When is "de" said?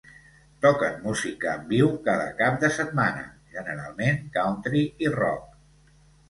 2.63-2.71